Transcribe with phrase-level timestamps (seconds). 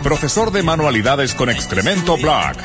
[0.00, 2.58] profesor de manualidades con excremento Black,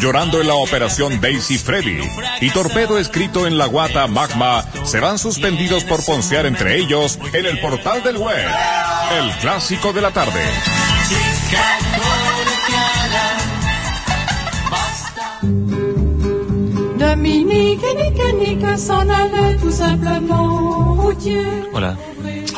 [0.00, 2.00] llorando en la operación Daisy Freddy
[2.40, 7.60] y Torpedo escrito en la guata Magma serán suspendidos por poncear entre ellos en el
[7.60, 8.46] portal del web.
[9.18, 10.40] El clásico de la tarde.
[21.72, 21.96] Hola.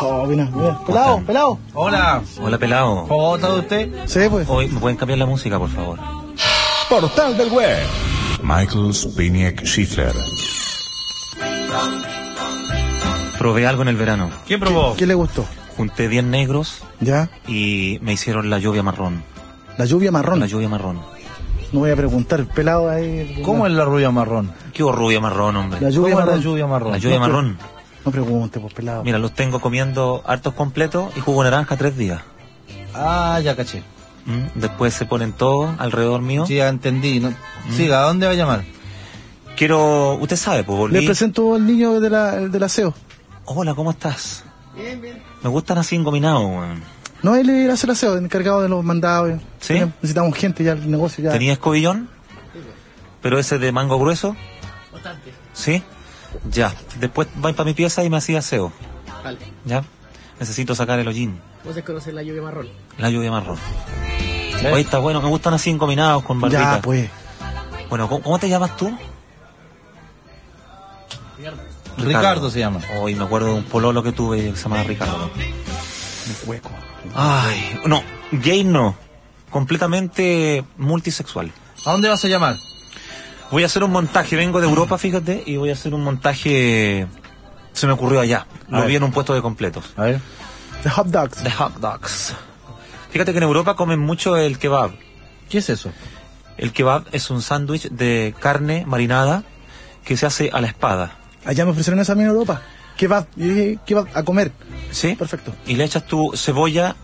[0.03, 0.79] Oh, mira, mira.
[0.87, 1.59] Pelado, pelado.
[1.75, 2.23] Hola.
[2.43, 3.07] Hola, pelado.
[3.09, 3.91] ¿Cómo está usted?
[4.07, 4.49] Sí, pues.
[4.49, 5.99] Hoy, ¿me pueden cambiar la música, por favor?
[6.89, 7.79] Portal del web.
[8.43, 10.13] Michael Spiniak Schiffler.
[13.39, 14.31] Probé algo en el verano.
[14.46, 14.95] ¿Quién probó?
[14.96, 15.45] ¿Qué le gustó?
[15.76, 17.31] Junté 10 negros ¿Ya?
[17.46, 19.23] y me hicieron la lluvia marrón.
[19.79, 20.40] La lluvia marrón.
[20.40, 21.01] La lluvia marrón.
[21.73, 23.40] No voy a preguntar, pelado ahí.
[23.45, 24.53] ¿Cómo es la rubia marrón?
[24.75, 25.81] ¿Qué hubo rubia marrón, hombre?
[25.81, 26.43] La lluvia ¿Cómo es la marrón.
[26.43, 26.93] lluvia marrón?
[26.93, 27.59] La lluvia marrón.
[28.04, 29.04] No pregunte, pues, pelado.
[29.04, 32.23] Mira, los tengo comiendo hartos completos y jugo naranja tres días.
[32.95, 33.83] Ah, ya caché.
[34.27, 34.59] ¿Mm?
[34.59, 36.47] Después se ponen todos alrededor mío.
[36.47, 37.21] Sí, ya entendí.
[37.21, 37.33] ¿no?
[37.77, 38.65] Siga, ¿a dónde va a llamar?
[39.56, 40.15] Quiero...
[40.15, 41.01] Usted sabe, pues volví...
[41.01, 42.95] Le presento al niño de la, del aseo.
[43.45, 44.45] Hola, ¿cómo estás?
[44.77, 45.23] Bien, bien.
[45.43, 46.83] Me gustan así engominados, weón.
[47.23, 49.41] No, él hace el aseo, encargado de los mandados.
[49.59, 49.75] ¿Sí?
[49.75, 51.33] Necesitamos gente ya, el negocio ya.
[51.33, 52.09] ¿Tenía escobillón?
[53.21, 54.34] ¿Pero ese de mango grueso?
[54.93, 55.33] Bastante.
[55.53, 55.83] ¿Sí?
[56.50, 56.75] Ya.
[56.98, 58.73] Después va para mi pieza y me hacía aseo.
[59.25, 59.39] Vale.
[59.64, 59.84] ¿Ya?
[60.39, 61.41] Necesito sacar el hollín.
[61.64, 62.69] Vos desconocés la lluvia marrón.
[62.98, 63.59] La lluvia marrón.
[64.72, 65.20] Oye, está bueno.
[65.20, 66.77] Me gustan así engominados con barbita.
[66.77, 67.11] Ya, pues.
[67.89, 68.97] Bueno, ¿cómo, cómo te llamas tú?
[71.98, 72.81] Ricardo, se llama.
[73.00, 75.31] Hoy me acuerdo de un pololo que tuve que se llamaba Ricardo.
[76.47, 76.70] Hueco.
[77.15, 78.03] Ay, no.
[78.33, 78.94] Gay no.
[79.50, 81.53] Completamente multisexual.
[81.84, 82.56] ¿A dónde vas a llamar?
[83.51, 87.06] Voy a hacer un montaje, vengo de Europa, fíjate, y voy a hacer un montaje.
[87.73, 88.47] Se me ocurrió allá.
[88.69, 88.89] A Lo ver.
[88.89, 89.93] vi en un puesto de completos.
[89.97, 90.20] A ver.
[90.83, 91.43] The hot dogs.
[91.43, 92.34] De hot dogs.
[93.11, 94.93] Fíjate que en Europa comen mucho el kebab.
[95.48, 95.91] ¿Qué es eso?
[96.56, 99.43] El kebab es un sándwich de carne marinada
[100.05, 101.19] que se hace a la espada.
[101.44, 102.62] Allá me ofrecieron esa a mí en Europa.
[102.97, 103.27] ¿qué va
[104.15, 104.53] a comer?
[104.91, 105.15] ¿Sí?
[105.15, 105.55] Perfecto.
[105.67, 106.97] Y le echas tu cebolla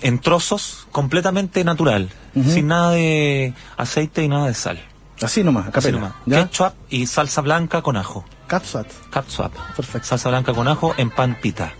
[0.00, 2.08] en trozos completamente natural.
[2.34, 4.80] Sin nada de aceite y nada de sal.
[5.22, 5.98] Así nomás, Así capela.
[5.98, 6.12] nomás.
[6.26, 6.44] ¿Ya?
[6.48, 8.24] Ketchup y salsa blanca con ajo.
[8.46, 8.86] Catsup.
[9.10, 9.52] Catsup.
[9.76, 10.08] Perfecto.
[10.08, 11.72] Salsa blanca con ajo en pan pita.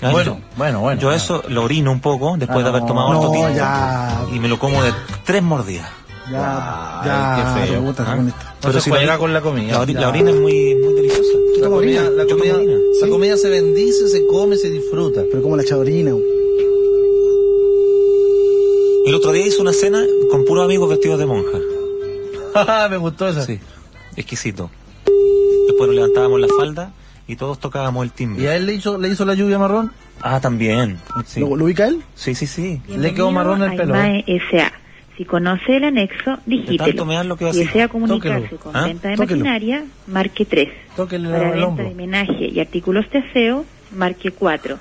[0.00, 0.10] ¿Ya?
[0.10, 1.00] Bueno, Yo- bueno, bueno.
[1.00, 2.88] Yo eso lo orino un poco después Ah, de haber no.
[2.88, 4.26] tomado harto No, tinto, ya.
[4.32, 4.92] y me lo como de
[5.24, 5.88] tres mordidas.
[6.30, 7.82] Ya, Ay, ya, qué feo.
[7.82, 8.16] puta, ¿Ah?
[8.16, 9.72] No se si juega la con la comida.
[9.72, 10.00] La, ori- Ya.
[10.00, 11.30] la orina es muy, muy deliciosa.
[11.60, 12.54] La comida, la comida,
[13.02, 15.22] la comida se bendice, se come, se disfruta.
[15.30, 16.12] Pero como la chadorina.
[19.06, 21.58] El otro día hice una cena con puros amigos vestidos de monja.
[22.90, 23.42] Me gustó esa.
[23.44, 23.58] Sí,
[24.16, 24.70] exquisito.
[25.66, 26.92] Después nos levantábamos la falda
[27.26, 28.48] y todos tocábamos el ¿Y timbre.
[28.48, 29.92] a él le hizo, le hizo la lluvia marrón?
[30.20, 30.98] Ah, también.
[31.26, 32.02] Sí, ¿Lo, lo ubica él?
[32.14, 32.46] sí, sí.
[32.46, 32.80] sí.
[32.88, 33.94] Le quedó marrón el pelo.
[33.94, 34.72] Aimae S.A.
[35.16, 37.04] Si conoce el anexo, De tanto digítelo.
[37.06, 38.60] mear lo que va a Si desea comunicarse Tóquelo.
[38.60, 38.86] con ¿Ah?
[38.86, 39.38] venta de Tóquelo.
[39.44, 40.68] maquinaria, marque 3.
[40.96, 41.88] Tóquele Para venta hombro.
[41.88, 43.64] de menaje y artículos de aseo,
[43.96, 44.76] marque 4.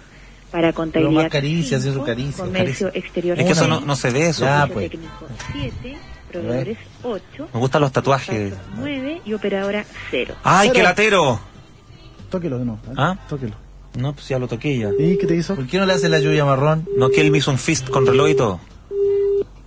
[0.52, 4.28] Para contabilidad más caricias, eso, caricias, Comercio exterior Es que eso no, no se ve
[4.30, 4.44] eso.
[4.46, 4.92] Ya, servicio pues.
[4.92, 5.98] técnico 7,
[6.32, 8.54] proveedores 8, Me gustan los tatuajes.
[8.78, 10.36] 9 y operadora 0.
[10.44, 11.40] ¡Ay, qué latero!
[12.30, 12.80] Tóquelo de nuevo.
[12.90, 12.94] ¿eh?
[12.98, 13.18] ¿Ah?
[13.30, 13.54] Tóquelo.
[13.96, 14.90] No, pues ya lo toqué ya.
[14.98, 15.56] ¿Y qué te hizo?
[15.56, 16.88] ¿Por qué no le hace la lluvia marrón?
[16.98, 18.60] No, que él me hizo un fist con reloj y todo.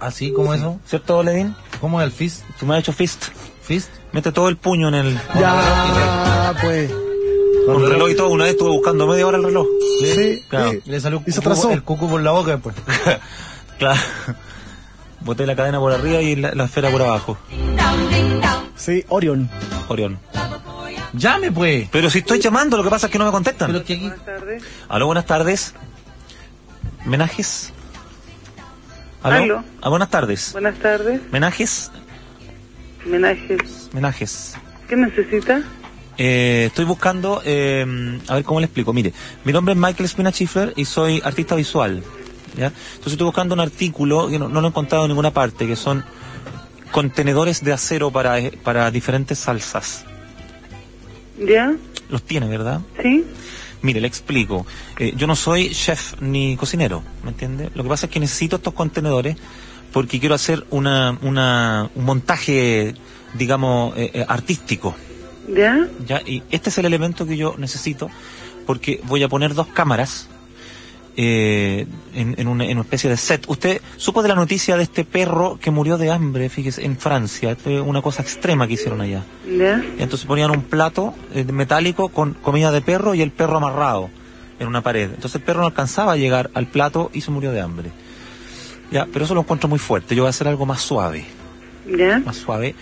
[0.01, 0.79] ¿Así como eso?
[0.87, 1.55] ¿Cierto, Ledín?
[1.81, 2.43] ¿Cómo es el fist?
[2.59, 3.25] Tú me has hecho fist.
[3.63, 3.89] ¿Fist?
[4.13, 5.19] Mete todo el puño en el...
[5.39, 6.91] Ya, pues.
[7.67, 8.29] Con el reloj y todo.
[8.31, 9.67] Una vez estuve buscando media hora el reloj.
[10.01, 10.71] Sí, Claro.
[10.73, 10.81] sí.
[10.85, 11.71] Y le salió cucú- atrasó.
[11.71, 12.75] el cucu por la boca después.
[13.79, 14.01] Claro.
[15.21, 17.39] Boté la cadena por arriba y la, la esfera por abajo.
[18.77, 19.49] Sí, Orion.
[19.89, 20.19] Orión.
[21.13, 21.89] Llame pues.
[21.91, 23.73] Pero si estoy llamando, lo que pasa es que no me contestan.
[23.73, 24.11] Pero que aquí...
[24.89, 25.75] Aló, buenas tardes.
[27.05, 27.73] ¿Menajes?
[29.23, 29.37] ¿Aló?
[29.37, 29.65] Aló.
[29.81, 30.53] Ah, buenas tardes.
[30.53, 31.91] Buenas tardes, ¿Menajes?
[33.07, 33.89] homenajes.
[33.93, 34.55] Menajes.
[34.89, 35.63] ¿Qué necesita?
[36.19, 38.93] Eh, estoy buscando, eh, a ver cómo le explico.
[38.93, 39.13] Mire,
[39.45, 42.03] mi nombre es Michael Spina Schiffer y soy artista visual.
[42.57, 42.67] ¿Ya?
[42.67, 45.77] Entonces estoy buscando un artículo que no, no lo he encontrado en ninguna parte, que
[45.77, 46.05] son
[46.91, 50.05] contenedores de acero para, eh, para diferentes salsas.
[51.39, 51.75] ¿Ya?
[52.09, 52.81] Los tiene, ¿verdad?
[53.03, 53.25] ¿Sí?
[53.83, 54.67] Mire, le explico.
[54.99, 57.71] Eh, yo no soy chef ni cocinero, ¿me entiende?
[57.75, 59.37] Lo que pasa es que necesito estos contenedores
[59.93, 62.95] porque quiero hacer una, una, un montaje,
[63.35, 64.95] digamos, eh, eh, artístico.
[65.49, 65.89] ¿Ya?
[66.05, 66.21] ¿ya?
[66.27, 68.11] Y este es el elemento que yo necesito
[68.67, 70.29] porque voy a poner dos cámaras
[71.17, 73.45] eh, en, en una, en una especie de set.
[73.49, 77.57] Usted supo de la noticia de este perro que murió de hambre, fíjese, en Francia.
[77.57, 79.25] Fue una cosa extrema que hicieron allá.
[79.99, 84.11] Entonces ponían un plato eh, metálico con comida de perro y el perro amarrado
[84.59, 85.11] en una pared.
[85.15, 87.91] Entonces el perro no alcanzaba a llegar al plato y se murió de hambre.
[88.91, 90.15] Ya, pero eso lo encuentro muy fuerte.
[90.15, 91.25] Yo voy a hacer algo más suave.
[92.25, 92.75] Más suave.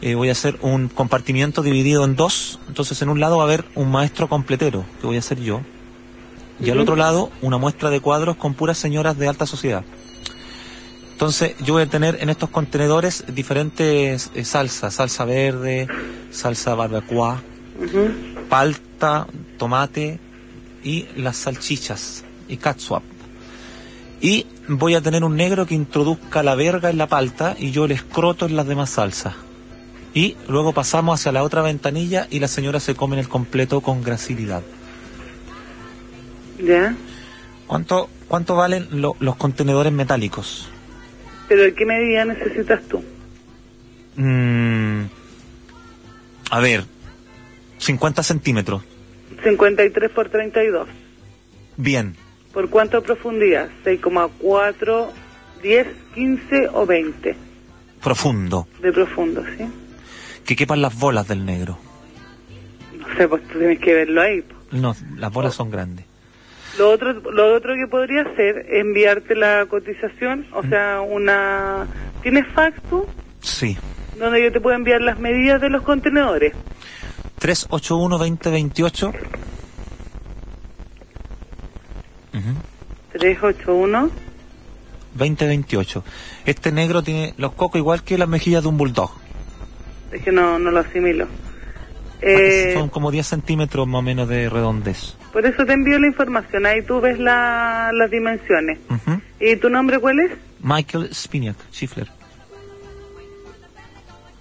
[0.00, 2.60] Eh, voy a hacer un compartimiento dividido en dos.
[2.68, 5.60] Entonces, en un lado va a haber un maestro completero, que voy a ser yo.
[6.60, 9.84] Y al otro lado, una muestra de cuadros con puras señoras de alta sociedad.
[11.12, 14.94] Entonces, yo voy a tener en estos contenedores diferentes eh, salsas.
[14.94, 15.88] Salsa verde,
[16.30, 17.42] salsa barbacoa,
[18.48, 19.26] palta,
[19.56, 20.20] tomate
[20.84, 23.02] y las salchichas y catsup.
[24.20, 27.84] Y voy a tener un negro que introduzca la verga en la palta y yo
[27.84, 29.34] el escroto en las demás salsas.
[30.14, 34.02] Y luego pasamos hacia la otra ventanilla y la señora se come el completo con
[34.02, 34.62] gracilidad.
[36.58, 36.94] ¿Ya?
[37.66, 40.68] ¿Cuánto, cuánto valen lo- los contenedores metálicos?
[41.48, 43.02] ¿Pero qué medida necesitas tú?
[44.16, 45.04] Mm,
[46.50, 46.84] a ver,
[47.78, 48.82] 50 centímetros.
[49.44, 50.88] 53 por 32.
[51.76, 52.16] Bien.
[52.52, 53.68] ¿Por cuánto profundidad?
[53.84, 55.08] 6,4,
[55.62, 57.36] 10, 15 o 20
[58.02, 58.66] Profundo.
[58.82, 59.64] de profundo, ¿sí?
[60.44, 61.78] Que quepan las bolas del negro.
[62.98, 64.42] No sé, pues tú tienes que verlo ahí.
[64.72, 66.04] No, las bolas son grandes.
[66.78, 71.86] Lo otro, lo otro que podría hacer es enviarte la cotización, o sea, una...
[72.22, 73.04] ¿Tienes fax tú?
[73.40, 73.76] Sí.
[74.18, 76.52] Donde yo te puedo enviar las medidas de los contenedores.
[77.40, 79.08] 381-2028.
[82.34, 82.54] Ujú.
[83.12, 84.10] 381.
[85.14, 86.04] 2028.
[86.46, 89.10] Este negro tiene los cocos igual que las mejillas de un bulldog.
[90.12, 91.26] Es que no, no lo asimilo.
[92.20, 95.14] Eh, Son como 10 centímetros más o menos de redondez.
[95.32, 96.66] por eso te envío la información.
[96.66, 98.78] Ahí tú ves la, las dimensiones.
[98.90, 99.20] Ujú.
[99.40, 100.32] ¿Y tu nombre cuál es?
[100.60, 102.08] Michael Spiniak, Schifler.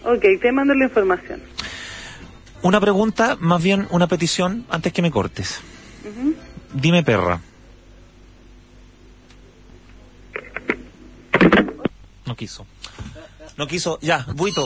[0.04, 1.42] Ok, te mando la información.
[2.64, 5.62] Una pregunta, más bien una petición, antes que me cortes.
[6.74, 7.40] Dime perra.
[12.26, 12.66] No quiso.
[13.58, 14.00] No quiso.
[14.02, 14.66] Ya, Buito.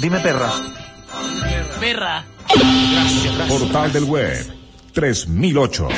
[0.00, 0.50] Dime perra.
[1.80, 2.24] Perra.
[3.48, 4.46] Portal del Web
[4.92, 5.88] 3008.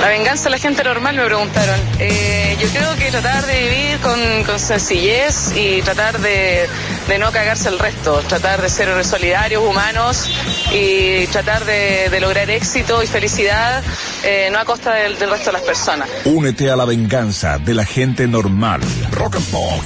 [0.00, 1.80] La venganza de la gente normal me preguntaron.
[1.98, 6.68] Eh, yo creo que tratar de vivir con, con sencillez y tratar de,
[7.08, 10.28] de no cagarse el resto, tratar de ser solidarios, humanos
[10.74, 13.82] y tratar de, de lograr éxito y felicidad
[14.24, 16.08] eh, no a costa del, del resto de las personas.
[16.26, 18.80] Únete a la venganza de la gente normal.
[19.12, 19.82] Rock and Pop.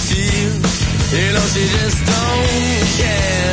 [0.00, 0.52] fio
[1.12, 3.49] e não se gestão.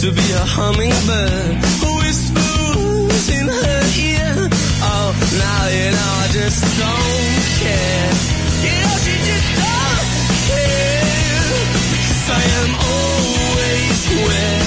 [0.00, 1.60] To be a hummingbird.
[1.80, 4.48] who Whispers in her ear.
[4.80, 8.08] Oh, now you know I just don't care.
[8.64, 10.08] You know she just don't
[10.48, 11.52] care.
[11.92, 14.59] Because I am always where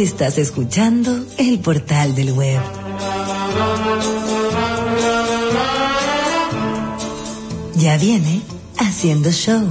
[0.00, 2.58] Estás escuchando el portal del web.
[7.74, 8.40] Ya viene
[8.78, 9.68] haciendo show.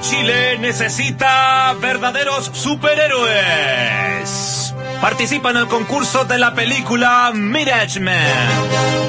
[0.00, 4.17] Chile necesita verdaderos superhéroes.
[5.00, 8.16] Participa en el concurso de la película Mirage Man.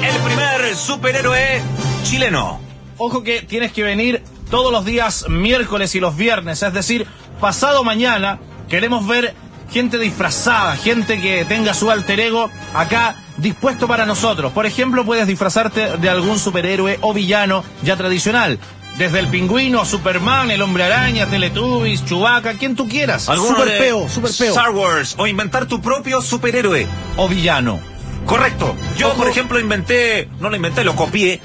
[0.02, 1.60] El primer superhéroe
[2.04, 2.60] chileno.
[2.96, 7.06] Ojo que tienes que venir todos los días miércoles y los viernes, es decir,
[7.40, 9.34] pasado mañana queremos ver
[9.72, 14.52] gente disfrazada, gente que tenga su alter ego acá dispuesto para nosotros.
[14.52, 18.60] Por ejemplo, puedes disfrazarte de algún superhéroe o villano ya tradicional.
[19.00, 23.22] Desde el pingüino, Superman, el hombre araña, Teletubbies, Chewbacca, quien tú quieras.
[23.22, 24.50] Super peo, super peo.
[24.50, 26.86] Star Wars o inventar tu propio superhéroe.
[27.16, 27.80] O villano.
[28.26, 28.76] Correcto.
[28.98, 31.40] Yo, por ejemplo, inventé, no lo inventé, lo copié.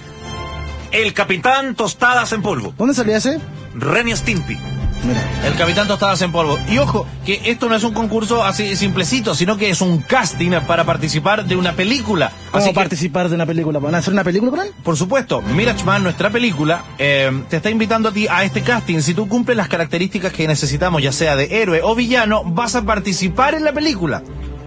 [0.92, 2.74] El Capitán Tostadas en polvo.
[2.78, 3.40] ¿Dónde salía ese?
[3.74, 4.58] Ren y Stimpy.
[5.06, 5.22] Mira.
[5.46, 6.58] El Capitán Tostadas en polvo.
[6.68, 10.52] Y ojo, que esto no es un concurso así simplecito, sino que es un casting
[10.68, 12.32] para participar de una película.
[12.52, 13.80] ¿Cómo Así que, participar de una película?
[13.80, 14.72] ¿Van a hacer una película con él?
[14.84, 19.00] por supuesto, Mirage Man, nuestra película, eh, te está invitando a ti a este casting.
[19.02, 22.84] Si tú cumples las características que necesitamos, ya sea de héroe o villano, vas a
[22.84, 24.24] participar en la película.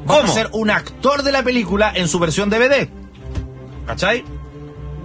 [0.07, 0.31] Vas ¿Cómo?
[0.31, 2.89] a ser un actor de la película en su versión DVD.
[3.87, 4.25] ¿Cachai?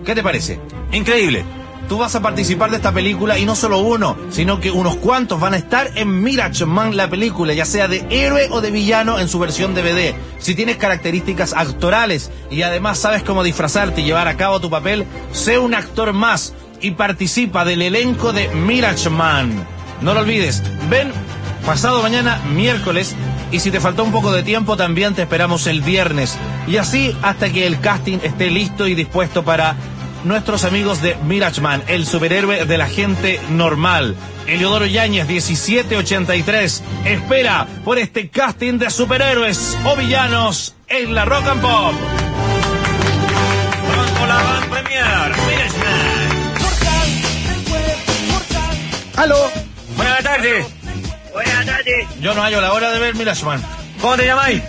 [0.06, 0.60] ¿Qué te parece?
[0.92, 1.46] Increíble.
[1.88, 5.40] Tú vas a participar de esta película y no solo uno, sino que unos cuantos
[5.40, 9.20] van a estar en Mirage Man, la película, ya sea de héroe o de villano
[9.20, 10.16] en su versión DVD.
[10.40, 15.06] Si tienes características actorales y además sabes cómo disfrazarte y llevar a cabo tu papel,
[15.34, 19.68] sé un actor más y participa del elenco de Mirage Man.
[20.02, 21.12] No lo olvides, ven
[21.66, 23.16] pasado mañana miércoles
[23.52, 26.38] y si te faltó un poco de tiempo también te esperamos el viernes.
[26.68, 29.75] Y así hasta que el casting esté listo y dispuesto para
[30.24, 34.15] nuestros amigos de Mirage Man, el superhéroe de la gente normal.
[34.48, 41.62] Eliodoro Yáñez, 1783, espera por este casting de superhéroes o villanos en la Rock and
[41.62, 41.94] Pop.
[43.92, 45.36] Pronto la van premier.
[45.48, 46.44] Mirage Man.
[49.15, 49.51] ¡Aló!
[49.96, 50.65] Buenas tardes.
[51.32, 53.62] Buenas tardes, Yo no hallo la hora de ver Mirage Man.
[54.01, 54.62] ¿Cómo te llamáis?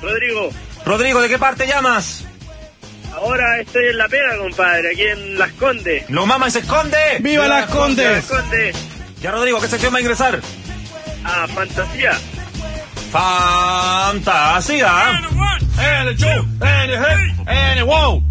[0.00, 0.50] Rodrigo.
[0.84, 2.24] Rodrigo, ¿de qué parte llamas?
[3.16, 6.10] Ahora estoy en la pega, compadre, aquí en Las Condes.
[6.10, 6.98] ¿Los mamas se esconde?
[7.20, 8.24] ¡Viva las Las Condes!
[8.24, 8.76] Condes.
[9.20, 10.40] Ya, Rodrigo, ¿qué sección va a ingresar?
[11.24, 12.12] A Fantasía.
[13.10, 14.92] Fantasía.
[15.80, 18.22] El show, en el hip, en el wow.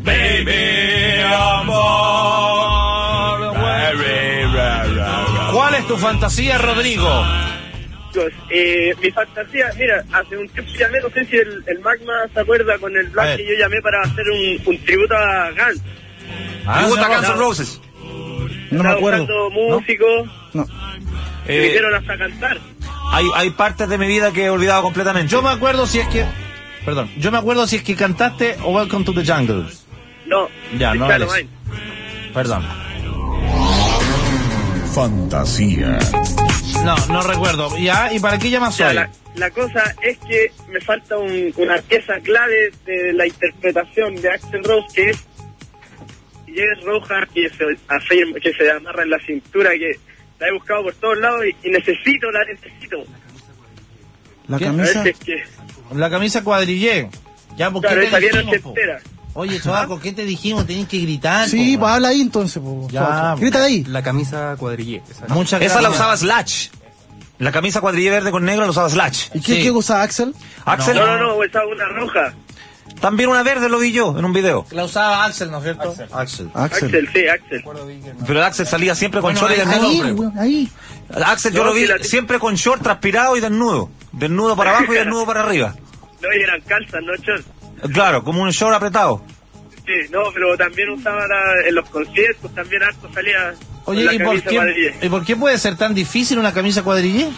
[0.00, 1.24] Baby,
[5.52, 7.24] ¿Cuál es tu fantasía, Rodrigo?
[8.12, 12.12] Chicos, eh, mi fantasía, mira, hace un tiempo llamé, no sé si el, el Magma
[12.32, 15.50] se acuerda con el A Black que yo llamé para hacer un, un tributo a
[15.50, 15.82] Gans.
[16.66, 17.80] Ah, ¿Te gusta se Guns N' llama- Roses?
[18.70, 19.18] No me Estaba acuerdo.
[19.26, 20.66] buscando músicos, No.
[21.46, 22.58] que Eh, vinieron hasta cantar.
[23.12, 25.30] hay, hay partes de mi vida que he olvidado completamente.
[25.30, 26.24] Yo me acuerdo si es que.
[26.84, 29.64] Perdón, yo me acuerdo si es que cantaste o Welcome to the Jungle.
[30.26, 30.48] No,
[30.78, 31.06] Ya, no.
[32.34, 32.64] Perdón.
[34.98, 35.96] Fantasía.
[36.84, 37.78] No, no recuerdo.
[37.78, 38.94] Ya, ¿y para qué llamas Ya, hoy?
[38.96, 44.28] la, la cosa es que me falta un- una pieza clave de la interpretación de
[44.28, 45.24] Axel Rose, que es
[46.48, 49.92] y es roja, que se, que se amarra en la cintura, que
[50.40, 52.96] la he buscado por todos lados y, y necesito, la necesito.
[54.48, 54.64] La ¿Qué?
[54.64, 55.08] Camisa.
[55.08, 55.42] es que...
[55.94, 57.08] La camisa cuadrillé.
[57.56, 58.74] Ya, ¿por qué Claro, te esa po?
[59.40, 60.66] Oye, Chobaco, ¿qué te dijimos?
[60.66, 61.48] Tenés que gritar.
[61.48, 62.88] Sí, pues habla ahí entonces, po.
[62.90, 63.84] Ya, Grita de ahí.
[63.84, 65.00] La camisa cuadrillé.
[65.08, 65.32] esa.
[65.32, 66.68] Muchas Esa la usaba Slash.
[67.38, 69.26] La camisa cuadrilla verde con negro la usaba Slash.
[69.34, 69.62] ¿Y qué, Sí.
[69.62, 70.34] qué usa Axel?
[70.64, 72.34] Axel, No, no, no, esa una roja.
[73.00, 74.66] también una verde lo vi yo en un video.
[74.72, 75.90] La usaba Axel, ¿no es cierto?
[75.90, 76.08] Axel.
[76.12, 76.50] Axel.
[76.54, 77.64] Axel, sí, Axel.
[78.26, 80.32] Pero Axel salía siempre con Bueno, short y desnudo.
[80.36, 80.68] Ahí,
[81.14, 81.22] ahí.
[81.24, 83.88] Axel yo No, lo vi la- siempre con short transpirado y desnudo.
[84.10, 85.76] Desnudo para abajo y desnudo para arriba.
[86.20, 87.44] No, y eran calzas, no shorts.
[87.92, 89.22] Claro, como un short apretado.
[89.86, 93.54] Sí, no, pero también usaba la- en los conciertos, también harto salía
[93.84, 94.64] Oye, con la ¿y por, camisa
[95.00, 95.06] qué.
[95.06, 97.28] ¿y por qué puede ser tan difícil una camisa cuadrillé?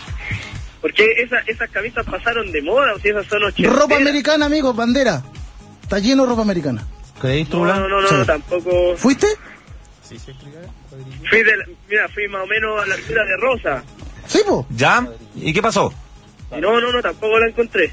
[0.80, 3.78] Porque esa, esas camisas pasaron de moda, o si esas son ochenteras.
[3.78, 5.23] Ropa americana, amigo, bandera.
[5.82, 6.87] Está lleno de ropa americana.
[7.20, 8.26] ¿Creéis tú, No, no, no, no, Sí.
[8.26, 8.97] tampoco.
[8.97, 9.26] ¿Fuiste?
[11.28, 13.85] Fui de, la- mira, fui más o menos a la altura de Rosa.
[14.26, 14.66] Sí, po.
[14.70, 15.06] ¿Ya?
[15.37, 15.92] ¿Y qué pasó?
[16.50, 17.92] No, no, no, tampoco la encontré.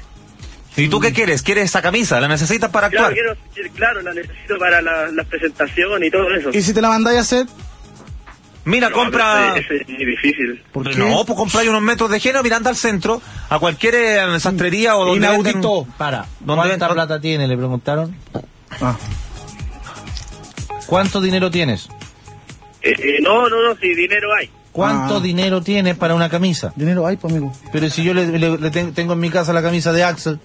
[0.76, 1.42] ¿Y tú qué quieres?
[1.42, 2.20] ¿Quieres esa camisa?
[2.20, 3.14] ¿La necesitas para Claro, actuar?
[3.14, 6.50] quiero, quiero- claro, la necesito para la, la presentación y todo eso.
[6.52, 7.46] ¿Y si te la mandáis a hacer?
[8.64, 9.52] Mira, No, compra...
[9.54, 10.62] pero Ese, ese es muy difícil.
[10.72, 10.96] ¿Por qué?
[10.96, 15.04] No, pues compráis unos metros de género, mirando al centro, a cualquier eh, sastrería o
[15.06, 15.84] donde Inaudito.
[15.84, 17.48] venden- Para, ¿Dónde ¿cuánta plata tiene?
[17.48, 18.14] Le preguntaron.
[18.80, 18.96] Ah,
[20.86, 21.88] ¿Cuánto dinero tienes?
[22.82, 24.50] Eh, eh, no, no, no, si dinero hay.
[24.72, 25.20] ¿Cuánto Ah.
[25.20, 26.72] dinero tienes para una camisa?
[26.76, 27.52] dinero hay, pues, amigo.
[27.72, 30.38] Pero si yo le, le- le ten- tengo en mi casa la camisa de Axel,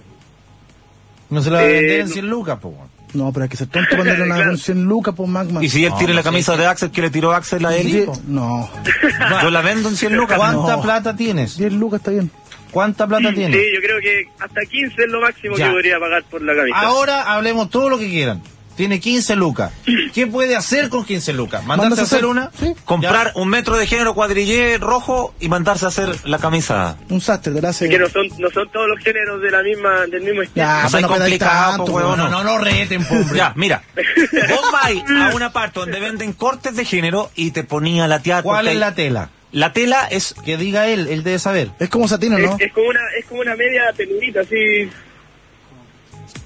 [1.30, 2.12] no se la va a Eh, vender en no.
[2.12, 2.74] 100 lucas, po.
[3.14, 4.50] No, pero hay que ser tonto para darle una Claro.
[4.50, 5.62] canción Lucas, pues, Magma.
[5.64, 6.28] Y si él No, tiene no la sé.
[6.30, 8.68] camisa de Axel que le tiró Axel a él, Die- No,
[9.42, 10.36] yo la vendo en 100 lucas.
[10.36, 10.82] ¿Cuánta No.
[10.82, 11.56] plata tienes?
[11.56, 12.28] 10 Lucas está bien.
[12.72, 13.56] ¿Cuánta plata Sí, tienes?
[13.72, 15.66] yo creo que hasta 15 es lo máximo Ya.
[15.66, 16.76] que podría pagar por la camisa.
[16.76, 18.42] Ahora hablemos todo lo que quieran.
[18.76, 19.72] Tiene 15 lucas.
[20.14, 21.64] ¿Qué puede hacer con 15 lucas?
[21.64, 22.50] ¿Mandarse a hacer hacer- una?
[22.58, 22.74] Sí.
[22.84, 26.96] Comprar un metro de género cuadrillé rojo y mandarse a hacer la camisa.
[27.10, 27.84] Un sastre, te la hace.
[27.86, 30.66] Es que no son, no son todos los géneros de la misma, del mismo estilo.
[30.66, 32.04] Ya, No seas no complicado, tanto, po, pues.
[32.04, 32.18] huevón.
[32.18, 33.24] No, no, no reten, pobre.
[33.36, 33.82] Ya, mira.
[33.96, 38.42] Vos vais a una parte donde venden cortes de género y te ponía la tía.
[38.42, 39.30] ¿Cuál es la tela?
[39.52, 40.34] La tela es.
[40.44, 41.70] Que diga él, él debe saber.
[41.78, 42.56] Es como satino, ¿no?
[42.56, 44.90] Es, es como una, es como una media peludita, así.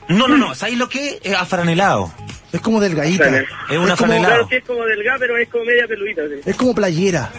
[0.09, 0.55] No, no, no.
[0.55, 1.19] ¿Sabes lo que es?
[1.23, 2.13] Es afranelado.
[2.53, 3.27] Es como delgadita.
[3.29, 4.29] Es una como- franela.
[4.29, 6.23] Claro, sí es como delgada, pero es como media peludita.
[6.29, 6.41] sí.
[6.51, 7.31] Es como playera.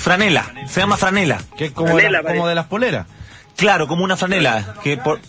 [0.00, 0.44] Franela.
[0.68, 1.40] Se llama franela.
[1.56, 2.38] Que es como, Franela, la- parece.
[2.38, 3.06] como de las poleras.
[3.56, 4.74] Claro, como una franela.
[4.82, 5.20] Que por,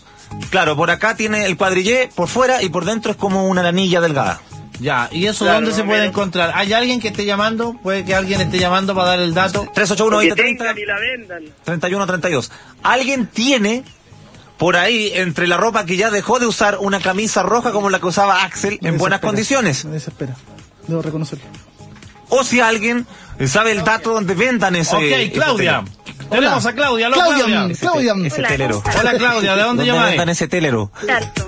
[0.51, 4.01] claro, por acá tiene el cuadrillé por fuera y por dentro es como una lanilla
[4.01, 4.41] delgada.
[4.79, 6.13] Ya, ¿y eso Claro, dónde se puede menos.
[6.13, 6.51] encontrar?
[6.55, 7.73] ¿Hay alguien que esté llamando?
[7.83, 9.67] ¿Puede que alguien esté llamando para dar el dato?
[9.73, 11.43] 381 O que 2030 tengan y la vendan.
[11.65, 12.51] 31 32.
[12.83, 13.83] ¿Alguien tiene
[14.59, 17.99] por ahí entre la ropa que ya dejó de usar una camisa roja como la
[17.99, 19.85] que usaba Axel Me en buenas condiciones?
[19.85, 20.35] Me desespera.
[20.87, 21.45] Debo reconocerlo.
[22.29, 23.07] O si alguien
[23.47, 24.95] sabe el dato donde vendan ese.
[24.95, 25.83] ok, ese Claudia.
[25.83, 26.29] telero.
[26.29, 27.07] Tenemos a Claudia.
[27.07, 27.75] Aló, Claudia, Claudia.
[27.79, 28.13] Claudia.
[28.27, 28.83] Ese Hola, telero.
[28.83, 29.55] ¿cómo Hola, Claudia.
[29.55, 30.37] ¿De dónde ¿Dónde vendan llamáis?
[30.37, 30.91] ese telero?
[31.09, 31.47] Alto,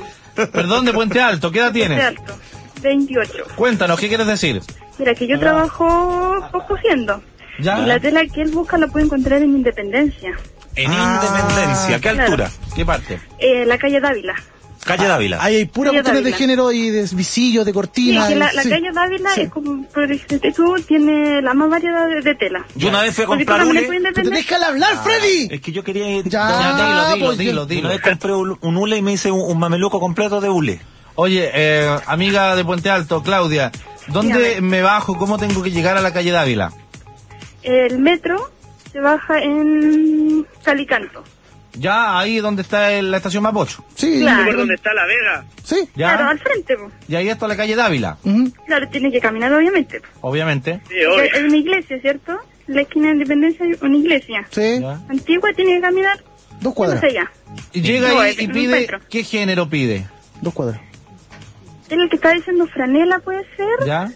[0.52, 1.52] Perdón, de Puente Alto.
[1.52, 2.04] ¿Qué edad de tienes?
[2.04, 2.34] alto,
[2.82, 3.34] 28.
[3.56, 4.62] Cuéntanos, ¿qué quieres decir?
[4.98, 7.22] Mira, que yo trabajo cosiendo.
[7.60, 7.80] ¿Ya?
[7.80, 10.32] Y la tela que él busca la puede encontrar en Independencia,
[10.76, 11.96] En Ah, Independencia.
[11.98, 12.22] ¿Qué claro.
[12.24, 12.52] altura?
[12.76, 13.20] ¿Qué parte?
[13.40, 14.36] eh, la calle Dávila.
[14.84, 15.38] Calle Dávila.
[15.44, 18.30] Ahí hay puras Calle cuestiones de género y de visillos, de Sí, cortinas.
[18.30, 18.70] que la, la sí.
[18.70, 19.42] calle Dávila Sí.
[19.42, 22.66] es como, por ejemplo, tiene la más variedad de, de tela.
[22.76, 24.24] Yo una vez fui a tú comprar Independencia.
[24.24, 25.50] déjala hablar, Freddy.
[25.52, 26.28] Es que yo quería ir.
[26.28, 27.82] Ya, Ya, dilo, dilo, pues, dilo, dilo.
[27.82, 30.80] una vez compré un, un hule y me hice un, un mameluco completo de hule.
[31.14, 33.72] Oye, eh, amiga de Puente Alto, Claudia,
[34.08, 35.16] ¿dónde me bajo?
[35.16, 36.72] ¿Cómo tengo que llegar a la calle Dávila?
[37.62, 38.50] El metro
[38.92, 41.24] se baja en Calicanto.
[41.74, 43.86] Ya ahí donde está el- la estación Mapocho.
[43.96, 44.46] Sí, Claro.
[44.46, 45.46] Por donde está la Vega.
[45.64, 45.78] sí.
[45.96, 46.16] ¿Ya?
[46.18, 46.76] Claro, al frente.
[46.76, 46.92] po.
[47.08, 48.18] Y ahí está la calle Dávila.
[48.68, 50.02] Claro, tiene que caminar obviamente.
[50.02, 50.08] po.
[50.28, 50.82] obviamente.
[50.90, 51.30] Sí, obvio.
[51.34, 52.38] Hay una iglesia, ¿cierto?
[52.68, 54.46] La esquina de Independencia hay una iglesia.
[54.52, 55.00] Sí, ¿Ya?
[55.10, 56.22] Antigua tiene que caminar
[56.60, 57.02] dos cuadras.
[57.74, 58.88] Y llega No, ahí es y pide.
[59.10, 60.06] ¿qué género pide?
[60.42, 60.80] Dos cuadras.
[61.90, 63.88] Es el que está diciendo franela, puede ser.
[63.88, 64.12] ¿Ya?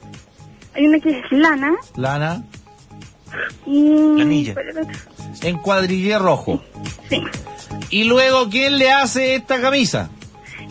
[0.73, 2.43] Hay una que es lana Lana.
[3.65, 4.17] Y...
[4.17, 4.53] Lanilla.
[4.53, 4.95] ¿cuál era otra?
[5.41, 6.63] En cuadrillé rojo.
[7.09, 7.21] Sí.
[7.89, 10.09] Y luego, ¿quién le hace esta camisa?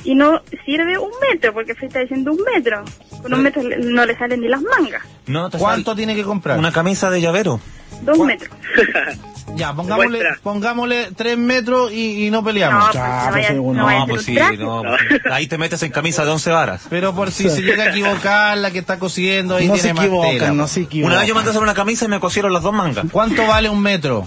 [0.05, 2.85] Y no sirve un metro, porque se está diciendo un metro.
[3.23, 5.03] Con un metro no le salen ni las mangas.
[5.27, 6.59] No, ¿Cuánto sale tiene que comprar?
[6.59, 7.61] Una camisa de llavero.
[8.03, 8.51] Dos metros.
[9.57, 12.87] Ya, pongámosle, pongámosle tres metros y, y no peleamos.
[12.87, 13.85] No, pues, Ya, no vaya, pues, no bueno.
[13.85, 14.83] vaya a No, pues sí, no.
[14.83, 16.83] pues, ahí te metes en camisa de 11 varas.
[16.91, 19.95] Pero por si se llega a equivocar la que está cosiendo, ahí No se tiene
[19.95, 20.51] más equivocan, tela.
[20.53, 21.13] no se equivocan.
[21.13, 23.05] Una vez yo mandé a hacer una camisa y me cosieron las dos mangas.
[23.13, 24.25] ¿Cuánto vale un metro?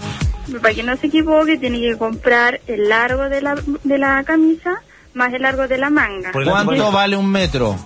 [0.62, 4.80] Para que no se equivoque, tiene que comprar el largo de la, de la camisa
[5.12, 6.32] más el largo de la manga.
[6.32, 7.76] ¿Cuánto vale un metro?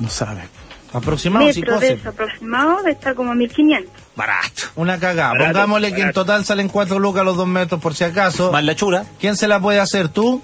[0.00, 0.40] No sabe.
[0.92, 2.00] Aproximado, si metro de cose.
[2.00, 3.92] eso aproximado está como 1500.
[4.18, 4.62] Barato.
[4.74, 5.30] Una cagada.
[5.30, 8.50] Barato, Pongámosle que en total salen cuatro lucas los dos metros por si acaso.
[8.50, 9.04] Más la chura.
[9.20, 10.42] ¿Quién se la puede hacer tú?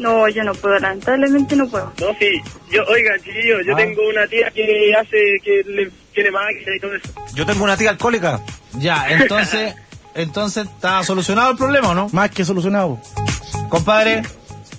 [0.00, 1.92] No, yo no puedo, lamentablemente no puedo.
[2.00, 2.42] No, sí.
[2.70, 3.76] Yo, oiga, chiquillo, yo Ah.
[3.76, 7.08] tengo una tía que hace, que le tiene máquina y todo eso.
[7.32, 8.40] Yo tengo una tía alcohólica.
[8.74, 9.74] Ya, entonces,
[10.16, 12.08] entonces está solucionado el problema, ¿o ¿no?
[12.12, 12.98] Más que solucionado.
[13.68, 14.22] Compadre,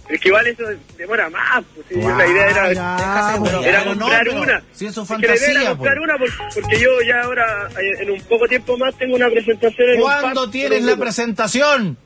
[0.10, 0.63] Es que igual eso
[0.98, 1.63] demora más.
[1.76, 4.63] Pues, sí, la idea era, ya, pero- era pero no, comprar pero una.
[4.74, 6.10] si es su Es que la idea fantasía, era comprar pues.
[6.10, 9.89] una por- porque yo ya ahora, eh, en un poco tiempo más, tengo una presentación
[9.89, 11.98] en un ¿cuándo parque, tienes la presentación?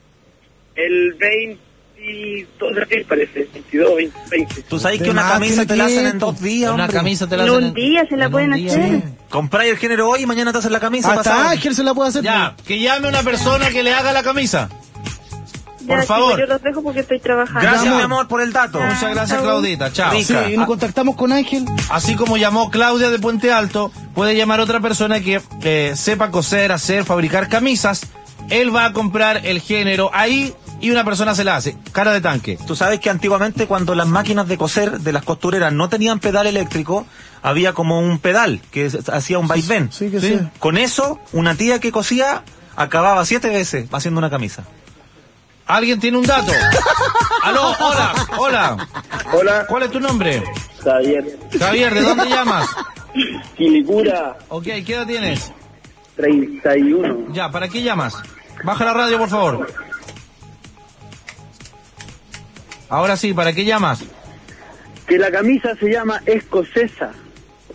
[0.76, 4.20] El 22 de abril parece, 22, 20.
[4.32, 4.62] 20.
[4.64, 6.98] Tú sabes que una camisa te la hacen en dos días, Una hombre.
[6.98, 9.02] camisa te la En hacen un día se la en pueden un hacer.
[9.30, 11.10] Compráis el género hoy y mañana te hacen la camisa.
[11.10, 11.50] Hasta pasado.
[11.50, 12.24] Ángel se la puede hacer.
[12.24, 14.70] Ya, que llame una persona que le haga la camisa.
[15.86, 16.39] Ya, Por favor.
[16.39, 17.62] yo los dejo porque estoy trabajando.
[17.62, 17.98] Gracias, Amor.
[17.98, 18.80] mi amor, por el dato.
[18.80, 19.41] Muchas gracias.
[19.41, 19.91] Claudita.
[19.91, 20.12] Chao.
[20.22, 21.65] Sí, y nos contactamos con Ángel.
[21.89, 26.72] Así como llamó Claudia de Puente Alto, puede llamar otra persona que eh, sepa coser,
[26.72, 28.02] hacer, fabricar camisas.
[28.50, 31.78] Él va a comprar el género ahí y una persona se la hace.
[31.91, 32.58] Cara de tanque.
[32.67, 36.48] Tú sabes que antiguamente cuando las máquinas de coser de las costureras no tenían pedal
[36.48, 37.06] eléctrico,
[37.44, 39.91] había como un pedal que hacía un vaivén.
[39.91, 40.39] Sí, que sí.
[40.60, 42.44] Con eso, una tía que cosía
[42.76, 44.63] acababa siete veces haciendo una camisa.
[45.72, 46.52] ¿Alguien tiene un dato?
[47.44, 48.88] Aló, hola, hola.
[49.32, 50.44] Hola, ¿Cuál es tu nombre?
[50.84, 51.40] Javier.
[51.58, 52.68] Javier, ¿de dónde llamas?
[53.56, 55.54] Quilicura Ok, ¿qué edad tienes?
[56.18, 57.34] 31.
[57.34, 58.16] Ya, ¿para qué llamas?
[58.66, 59.68] Baja la radio, por favor.
[62.90, 64.04] Ahora sí, ¿para qué llamas?
[65.08, 67.14] Que la camisa se llama escocesa.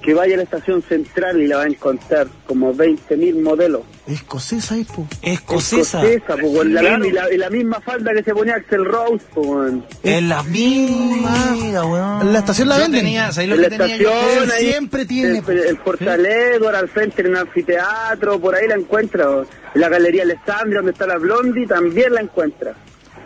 [0.02, 3.84] Que vaya a la estación central y la va a encontrar como 20.000 modelos.
[4.06, 5.06] Escocesa, es, po.
[5.20, 6.02] Escocesa.
[6.04, 9.24] Escocesa, pues, weón, la, y, la, y la misma falda que se ponía Axel Rose,
[9.34, 9.84] weón.
[10.02, 12.22] Es la misma, weón.
[12.22, 13.00] En la estación la Yo venden.
[13.00, 16.24] tenía, ¿sabes lo En que la tenía estación, Él ahí, siempre tiene, El, el Portal
[16.24, 19.28] Edward, al frente en el anfiteatro, por ahí la encuentra.
[19.28, 19.46] weón.
[19.74, 22.70] En la Galería Alessandria, donde está la Blondie, también la encuentra.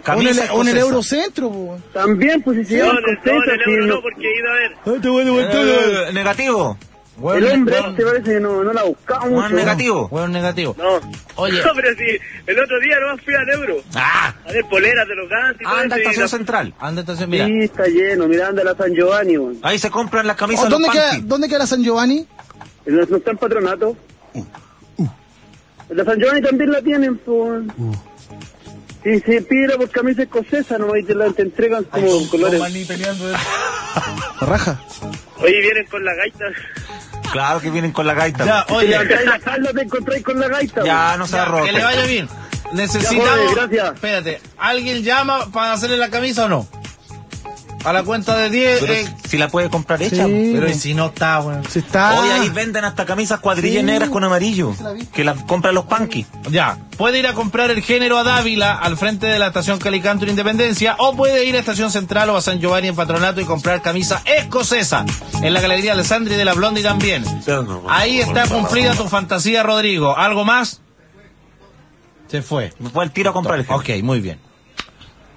[0.06, 0.78] O en el, Camisa o en el.
[0.78, 1.78] Eurocentro, po.
[1.92, 4.72] También, pues, si se llama escocesa, si no- porque he ido a ver.
[6.10, 6.10] Eh,
[7.34, 9.36] el hombre Weón, este parece que no, no la buscaba mucho.
[9.40, 10.08] Weón negativo.
[10.10, 10.74] weón negativo.
[10.78, 11.00] No.
[11.36, 11.62] Oye.
[11.62, 13.76] No, pero si el otro día no fui al Euro.
[13.94, 16.74] Ah, A ver, poleras de los y todo anda y estación la- central.
[16.80, 17.46] Anda entonces, mira.
[17.46, 19.58] Sí, está lleno, mirando a la San Giovanni, weón.
[19.62, 21.18] Ahí se compran las Oh, camisas de ¿dónde, los queda.
[21.22, 22.26] ¿Dónde queda la San Giovanni?
[22.86, 23.96] ¿No, no está en patronato?
[25.90, 27.62] La San Giovanni también la tienen, pues.
[29.02, 32.60] Sí, sí, pide por camisa escocesa, no y te la te entregan como colores.
[34.40, 34.78] Raja.
[35.38, 36.44] Oye, vienen con la gaita.
[37.32, 38.44] Claro que vienen con la gaita.
[38.44, 40.84] Ya, Si oye, levantáis la falda te encontráis con la gaita.
[40.84, 41.66] Ya, no se ya, arroje.
[41.66, 42.28] que le vaya bien.
[42.28, 43.24] Ya, Necesitamos.
[43.28, 43.94] joder, gracias.
[43.94, 46.66] Espérate, ¿alguien llama para hacerle la camisa o no?
[47.84, 48.80] A la cuenta de 10.
[48.80, 50.26] Pero eh, si la puede comprar hecha.
[50.26, 50.50] Sí.
[50.54, 51.62] pero ¿y si no está, weón.
[51.68, 52.20] Si está.
[52.20, 53.86] Hoy ahí venden hasta camisas cuadrillas Sí.
[53.86, 54.74] negras con amarillo.
[55.14, 56.26] Que las compran los punky.
[56.50, 60.24] Ya, puede ir a comprar el género a Dávila al frente de la estación Calicanto
[60.24, 63.44] en Independencia o puede ir a Estación Central o a San Giovanni en Patronato y
[63.44, 65.06] comprar camisa escocesa
[65.42, 67.24] en la Galería Alessandri de la Blondie también.
[67.88, 70.16] Ahí está cumplida tu fantasía, Rodrigo.
[70.18, 70.82] ¿Algo más?
[72.28, 72.72] Se fue.
[72.78, 74.38] Me fue el tiro a comprar el Ok, muy bien.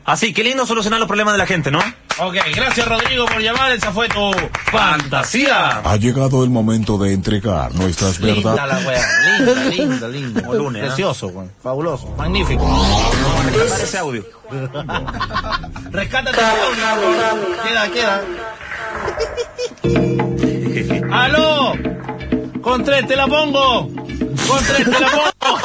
[0.06, 1.80] Así, qué lindo solucionar los problemas de la gente, ¿no?
[2.20, 3.72] Ok, gracias Rodrigo por llamar.
[3.72, 4.32] Esa fue tu
[4.72, 5.80] fantasía.
[5.84, 8.84] Ha llegado el momento de entregar nuestras Linda verdades.
[8.84, 9.08] la wea,
[9.40, 10.42] linda, linda, linda.
[10.42, 10.86] Como lunes, ¿eh?
[10.88, 11.52] Precioso, weón.
[11.64, 12.66] Fabuloso, magnífico.
[13.54, 14.24] Rescatar ese audio.
[15.92, 16.38] Rescátate.
[17.68, 18.22] Queda, queda.
[21.12, 21.74] ¡Aló!
[22.62, 23.88] Con tres te la pongo.
[23.88, 25.60] Con tres te la pongo.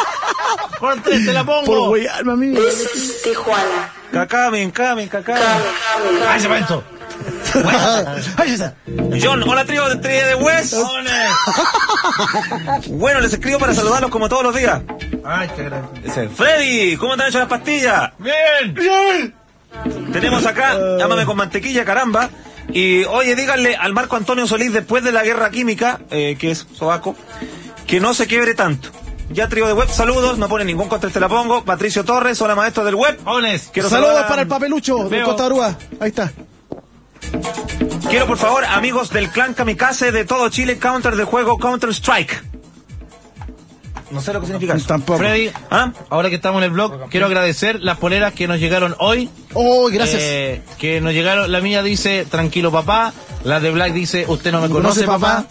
[1.03, 1.91] Tres te la Por pongo.
[1.91, 2.55] weyarme a mí.
[3.25, 3.93] Tijuana.
[4.13, 5.43] Cacamen, camen, cacamen.
[6.29, 6.85] ¡Ay, se va esto!
[8.37, 8.75] Ahí está.
[9.21, 10.75] John, hola trío de trío de West.
[12.89, 14.83] Bueno, les escribo para saludarlos como todos los días.
[15.25, 16.29] ¡Ay, qué grande!
[16.35, 18.13] Freddy, ¿cómo te han hecho las pastillas?
[18.19, 19.35] ¡Bien!
[20.13, 22.31] Tenemos acá, llámame con mantequilla, caramba.
[22.73, 26.67] Y oye, díganle al Marco Antonio Solís, después de la guerra química, eh, que es
[26.75, 27.17] sobaco,
[27.87, 28.91] que no se quiebre tanto.
[29.31, 31.65] Ya trío de web, saludos, no pone ningún contra te la pongo.
[31.65, 33.19] Patricio Torres, hola maestro del web.
[33.27, 33.69] ¡Ones!
[33.73, 35.23] Quiero Saludos saludar para el papelucho de.
[35.23, 35.77] Costa Arúa.
[36.01, 36.33] Ahí está.
[38.09, 42.43] Quiero por favor, amigos del clan Kamikaze de todo Chile, counter del juego Counter Strike.
[44.11, 44.87] No sé lo que significa eso.
[44.87, 45.19] Tampoco.
[45.19, 45.93] Freddy, ¿Ah?
[46.09, 49.29] ahora que estamos en el blog, quiero agradecer las poleras que nos llegaron hoy.
[49.53, 50.23] Oh, gracias.
[50.25, 53.13] Eh, que nos llegaron, la mía dice, tranquilo papá.
[53.45, 55.43] La de Black dice, usted no me ¿Me conoce, conoce, papá.
[55.43, 55.49] papá?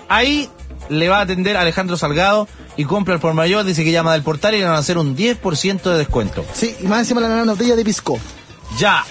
[0.10, 0.50] Ahí
[0.90, 4.24] le va a atender Alejandro Salgado y compra el por mayor, dice que llama del
[4.24, 6.46] portal y le van a hacer un 10% de descuento.
[6.54, 8.20] Sí, y más encima le dan una botella de pisco.
[8.78, 9.04] Ya.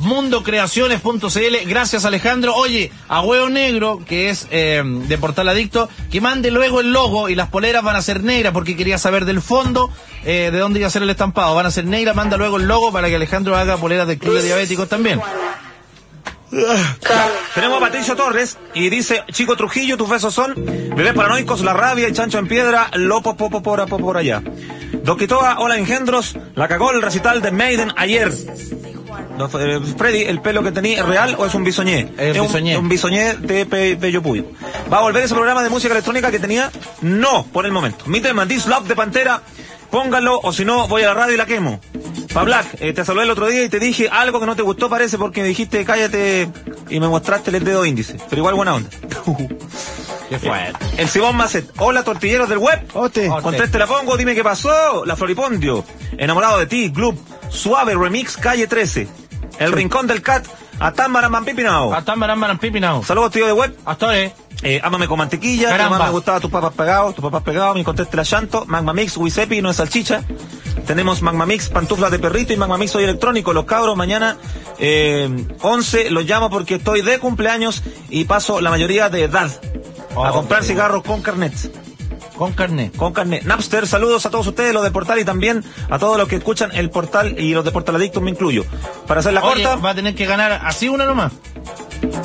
[0.00, 2.54] Mundocreaciones.cl, gracias Alejandro.
[2.54, 7.28] Oye, a Huevo Negro, que es eh, de Portal Adicto, que mande luego el logo
[7.28, 9.90] y las poleras van a ser negras porque quería saber del fondo
[10.24, 11.54] eh, de dónde iba a ser el estampado.
[11.54, 14.34] Van a ser negras, manda luego el logo para que Alejandro haga poleras del Club
[14.34, 15.20] de Diabéticos también.
[17.54, 22.08] Tenemos a Patricio Torres y dice, Chico Trujillo, tus besos son bebés paranoicos, la rabia
[22.08, 24.42] y chancho en piedra, lopo popo por, por allá.
[25.02, 28.32] Doquitoa, hola engendros, la cagó el recital de Maiden ayer.
[29.50, 32.12] Fue- eh, Freddy, ¿el pelo que tenía es real o es un bisoñé?
[32.18, 32.76] Es un, bisoñé.
[32.78, 34.44] un bisoñé de Pe- Pello Puyo.
[34.92, 36.70] ¿Va a volver ese programa de música electrónica que tenía?
[37.02, 38.04] No, por el momento.
[38.06, 39.42] Mi tema, This Love de Pantera,
[39.90, 41.80] póngalo o si no voy a la radio y la quemo.
[42.34, 44.62] Pa Black, eh, te saludé el otro día y te dije algo que no te
[44.62, 46.48] gustó parece porque me dijiste cállate
[46.90, 48.16] y me mostraste el dedo índice.
[48.28, 48.90] Pero igual buena onda.
[50.28, 50.74] Qué fuerte.
[50.98, 52.80] El Simón Macet, hola tortilleros del web.
[52.92, 53.28] Ote.
[53.42, 55.06] Con tres te la pongo, dime qué pasó.
[55.06, 55.84] La Floripondio,
[56.18, 57.18] enamorado de ti, Club.
[57.50, 59.08] Suave Remix, calle 13.
[59.58, 60.46] El Rincón del Cat,
[60.78, 61.94] Atambaraman Pipinao.
[61.94, 63.02] Atambaraman Pipinao.
[63.04, 63.76] Saludos, tío de web.
[63.84, 64.32] Hasta ahora.
[64.62, 66.06] Eh, ámame con mantequilla, Caramba.
[66.06, 69.62] me gustaba tus papas pegados, tus papas pegados, mi conteste la llanto, Magma Mix, Wisepi,
[69.62, 70.22] no es salchicha.
[70.84, 73.52] Tenemos Magma Mix, pantuflas de perrito y Magma Mix hoy electrónico.
[73.52, 74.36] Los cabros mañana
[74.78, 75.28] eh,
[75.60, 79.50] 11 los llamo porque estoy de cumpleaños y paso la mayoría de edad
[80.24, 81.52] a comprar cigarros con carnet.
[82.38, 82.94] Con carnet.
[82.96, 83.42] Con carnet.
[83.44, 86.70] Napster, saludos a todos ustedes, los de Portal y también a todos los que escuchan
[86.72, 88.64] el Portal y los de Portal Adictos me incluyo.
[89.08, 89.76] Para hacer la Oye, corta.
[89.84, 91.32] va a tener que ganar así una nomás.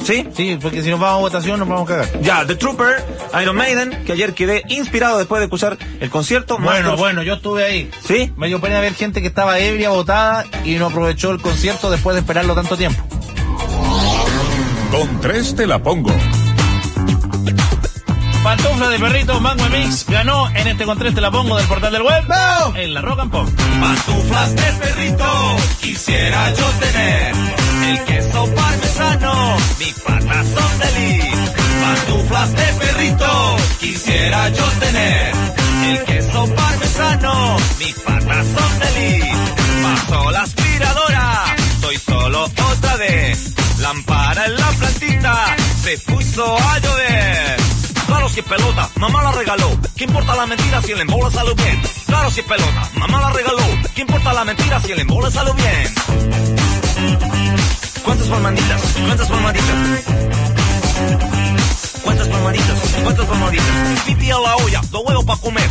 [0.06, 0.28] ¿Sí?
[0.36, 2.22] Sí, porque si nos vamos a votación nos vamos a cagar.
[2.22, 3.04] Ya, The Trooper,
[3.42, 6.60] Iron Maiden, que ayer quedé inspirado después de escuchar el concierto.
[6.60, 7.90] Bueno, Masters- bueno, yo estuve ahí.
[8.06, 8.32] ¿Sí?
[8.38, 12.14] Me dio pena ver gente que estaba ebria, botada y no aprovechó el concierto después
[12.14, 13.04] de esperarlo tanto tiempo.
[14.92, 16.12] Con tres te la pongo.
[18.56, 21.92] Pantufla de perrito Mango Mix ganó en este con tres te la pongo del portal
[21.92, 22.24] del web.
[22.76, 23.50] En la Rock and Pop.
[23.82, 27.34] Pantuflas de perrito quisiera yo tener.
[27.88, 31.52] El queso parmesano, mis patas son de lis.
[31.82, 35.34] Pantuflas de perrito quisiera yo tener.
[35.88, 39.36] El queso parmesano, mis patas son de lis.
[39.82, 43.56] Pasó la aspiradora, estoy solo otra vez.
[43.80, 47.93] Lámpara en la plantita, se puso a llover.
[48.14, 49.72] Claro si es pelota, mamá la regaló.
[49.96, 51.82] ¿Qué importa la mentira si el embole sale bien?
[52.06, 53.64] Claro si es pelota, mamá la regaló.
[53.96, 55.96] ¿Qué importa la mentira si el embole sale bien?
[58.06, 58.82] ¿Cuántas palmaditas?
[59.08, 60.04] ¿Cuántas palmaditas?
[62.04, 62.80] ¿Cuántas palmaditas?
[63.02, 64.02] ¿Cuántas palmaditas?
[64.06, 65.70] Pipi a la olla, dos huevos para comer.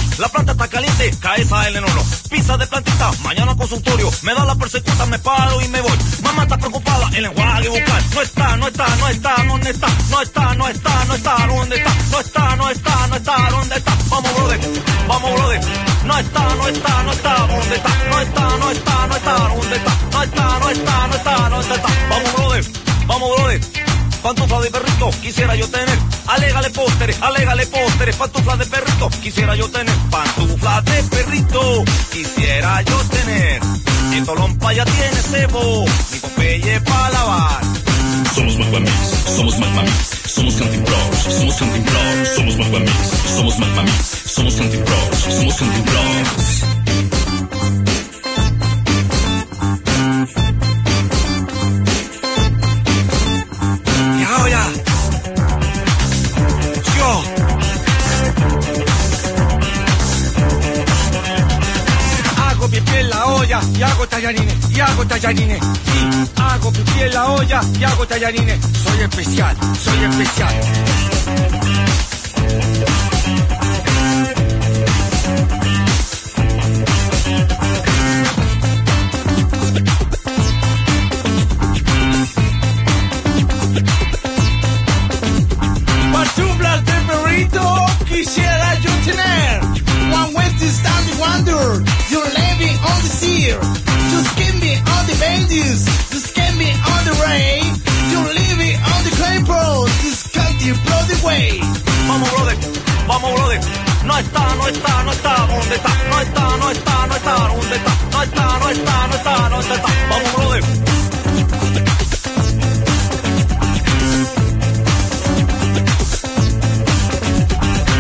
[1.10, 2.04] Cae esa el enolo.
[2.30, 4.08] Pizza de plantita, mañana consultorio.
[4.22, 5.98] Me da la persecuta, me paro y me voy.
[6.22, 8.02] Mamá está preocupada, el enjuague buscar.
[8.14, 9.88] No está, no está, no está, ¿dónde está?
[10.10, 11.94] No está, no está, no está, ¿dónde está?
[12.10, 13.98] No está, no está, no está, ¿dónde está?
[14.10, 14.60] Vamos, brother,
[15.08, 15.60] vamos, brother.
[16.04, 17.88] No está, no está, no está, ¿dónde está?
[18.10, 19.96] No está, no está, no está, ¿dónde está?
[20.12, 21.88] No está, no está, no está, ¿dónde está?
[22.10, 22.64] Vamos, brother,
[23.06, 23.60] vamos, brother.
[24.22, 25.98] Pantufla de perrito, quisiera yo tener.
[26.26, 28.16] Alégale pósteres, alégale pósteres.
[28.16, 29.94] Pantufla de perrito, quisiera yo tener.
[30.10, 33.60] Pantufla de perrito, quisiera yo tener.
[34.12, 37.60] En Tolompa ya tiene cebo, mi Popeye para lavar.
[38.34, 38.92] Somos Magma Mix,
[39.36, 42.98] somos Magma Mix, somos Hunting Pros, somos Pros, somos Magma Mix,
[43.36, 46.81] somos Magma Mix, somos Hunting Pros, somos Hunting Pros.
[64.22, 65.58] Y hago tallarines.
[65.58, 68.60] Sí, hago pipí en la olla y hago tallarines.
[68.84, 70.54] Soy especial, soy especial.
[95.52, 95.84] The benches.
[96.10, 97.64] Just give me on the rain.
[98.10, 99.86] You're living on the clay pro.
[100.02, 101.60] Just cut the bloody way.
[102.08, 102.56] Vamos, brother,
[103.06, 103.60] vamos, brother.
[104.04, 105.92] No está, no está, no está, ¿dónde está?
[106.10, 107.92] No está, no está, no está, ¿dónde está?
[108.12, 109.88] No está, no está, no está, ¿dónde está?
[110.10, 110.62] Vamos, brother.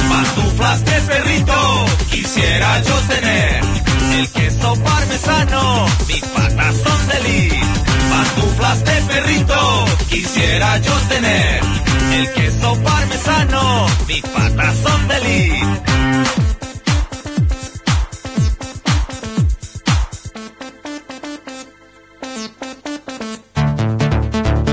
[0.08, 3.62] Pantuflas de perrito, quisiera yo tener.
[4.18, 6.22] El queso parmesano, mis
[8.80, 11.60] De perrito, quisiera yo tener.
[12.14, 15.62] El queso parmesano, mis patas son de lis.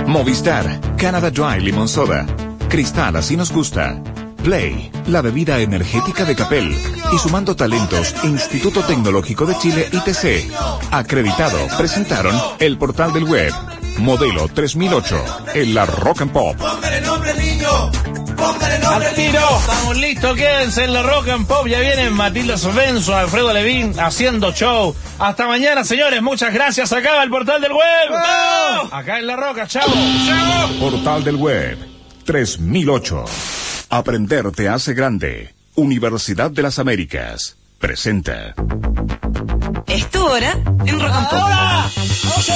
[0.07, 2.25] Movistar, Canada Dry Limon Soda,
[2.69, 4.01] Cristal Así Nos Gusta,
[4.43, 6.73] Play, la bebida energética de Capel
[7.11, 10.51] y sumando talentos, Instituto Tecnológico de Chile ITC,
[10.91, 13.53] acreditado, presentaron el portal del web,
[13.99, 15.23] modelo 3008,
[15.55, 16.57] en la Rock and Pop.
[16.57, 17.91] Póngale nombre niño.
[18.35, 21.67] Póngale Al tiro, estamos listos, quédense en la Rock and Pop.
[21.67, 24.95] Ya vienen Matilda Sobenzo, Alfredo Levín haciendo show.
[25.19, 26.21] Hasta mañana, señores.
[26.21, 26.91] Muchas gracias.
[26.93, 28.89] Acá el portal del web.
[28.91, 29.85] Acá en la Roca, chao.
[30.25, 30.69] Chao.
[30.79, 31.77] Portal del Web
[32.25, 33.25] 3008.
[33.89, 35.53] Aprender te hace grande.
[35.75, 37.57] Universidad de las Américas.
[37.77, 38.55] Presenta.
[39.87, 40.51] Es tu hora
[40.85, 41.39] en Rock and Pop.
[41.39, 41.89] Ahora,
[42.37, 42.53] ocho,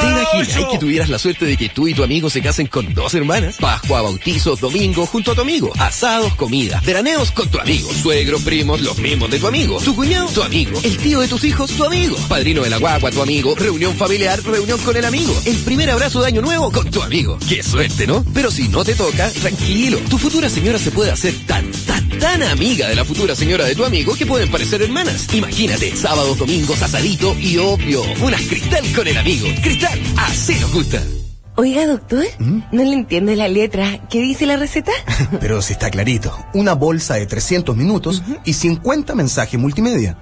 [0.00, 2.94] ¿Te imaginas que tuvieras la suerte de que tú y tu amigo se casen con
[2.94, 3.56] dos hermanas?
[3.58, 5.72] Pascua, bautizos, domingo, junto a tu amigo.
[5.78, 7.90] Asados, comidas, veraneos con tu amigo.
[7.92, 9.80] Suegros, primos, los mismos de tu amigo.
[9.80, 10.80] Tu cuñado, tu amigo.
[10.82, 12.16] El tío de tus hijos, tu amigo.
[12.28, 13.54] Padrino de la guagua, tu amigo.
[13.54, 15.34] Reunión familiar, reunión con el amigo.
[15.44, 17.38] El primer abrazo de año nuevo con tu amigo.
[17.48, 18.24] Qué suerte, ¿no?
[18.32, 19.98] Pero si no te toca, tranquilo.
[20.08, 23.74] Tu futura señora se puede hacer tan, tan, tan amiga de la futura señora de
[23.74, 25.32] tu amigo que pueden parecer hermanas.
[25.32, 29.46] Imagínate, sábados, domingos, asadito y obvio, unas cristal con el amigo.
[29.62, 31.02] Cristal, así nos gusta.
[31.56, 34.06] Oiga, doctor, no le entiendo la letra.
[34.08, 34.92] ¿Qué dice la receta?
[35.40, 36.32] Pero si está clarito.
[36.54, 40.16] Una bolsa de 300 minutos y 50 mensajes multimedia.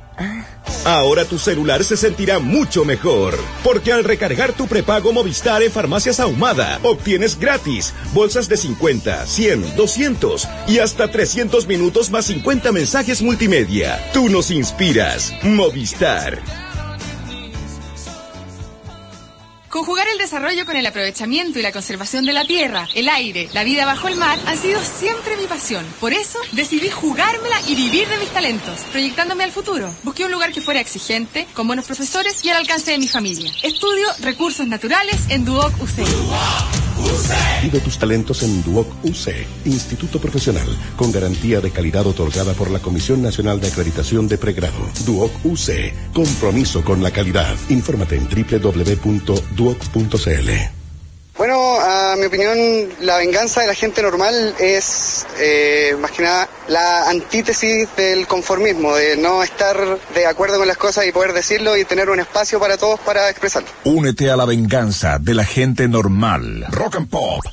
[0.84, 6.20] Ahora tu celular se sentirá mucho mejor, porque al recargar tu prepago Movistar en Farmacias
[6.20, 13.22] Ahumada, obtienes gratis bolsas de 50, 100, 200 y hasta 300 minutos más 50 mensajes
[13.22, 14.00] multimedia.
[14.12, 15.32] Tú nos inspiras.
[15.42, 16.65] Movistar.
[19.70, 23.64] Conjugar el desarrollo con el aprovechamiento y la conservación de la tierra, el aire, la
[23.64, 25.84] vida bajo el mar han sido siempre mi pasión.
[26.00, 29.92] Por eso decidí jugármela y vivir de mis talentos, proyectándome al futuro.
[30.04, 33.52] Busqué un lugar que fuera exigente, con buenos profesores y al alcance de mi familia.
[33.62, 35.72] Estudio recursos naturales en Duoc
[37.62, 39.28] Vive tus talentos en Duoc UC,
[39.64, 44.78] Instituto Profesional, con garantía de calidad otorgada por la Comisión Nacional de Acreditación de Pregrado.
[45.04, 47.56] Duoc UC, compromiso con la calidad.
[47.68, 49.26] Infórmate en www.duoc.cl.
[51.46, 52.58] Bueno, a mi opinión,
[53.02, 58.96] la venganza de la gente normal es eh, más que nada la antítesis del conformismo,
[58.96, 59.76] de no estar
[60.12, 63.30] de acuerdo con las cosas y poder decirlo y tener un espacio para todos para
[63.30, 63.68] expresarlo.
[63.84, 66.66] Únete a la venganza de la gente normal.
[66.72, 67.44] Rock and Pop.